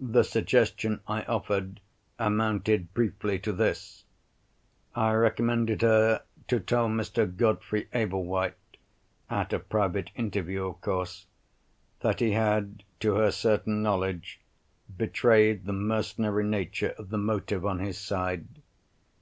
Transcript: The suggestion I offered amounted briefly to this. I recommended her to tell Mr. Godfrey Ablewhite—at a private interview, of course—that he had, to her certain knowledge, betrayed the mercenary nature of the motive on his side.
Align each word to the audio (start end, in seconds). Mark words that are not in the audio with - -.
The 0.00 0.22
suggestion 0.22 1.02
I 1.06 1.22
offered 1.24 1.80
amounted 2.18 2.94
briefly 2.94 3.38
to 3.40 3.52
this. 3.52 4.06
I 4.94 5.12
recommended 5.12 5.82
her 5.82 6.22
to 6.48 6.60
tell 6.60 6.88
Mr. 6.88 7.26
Godfrey 7.36 7.86
Ablewhite—at 7.92 9.52
a 9.52 9.58
private 9.58 10.12
interview, 10.16 10.64
of 10.68 10.80
course—that 10.80 12.20
he 12.20 12.30
had, 12.30 12.84
to 13.00 13.16
her 13.16 13.30
certain 13.30 13.82
knowledge, 13.82 14.40
betrayed 14.96 15.66
the 15.66 15.74
mercenary 15.74 16.44
nature 16.44 16.94
of 16.96 17.10
the 17.10 17.18
motive 17.18 17.66
on 17.66 17.80
his 17.80 17.98
side. 17.98 18.48